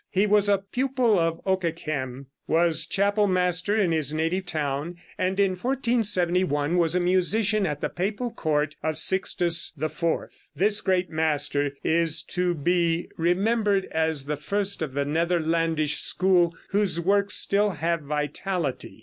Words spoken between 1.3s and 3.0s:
Okeghem; was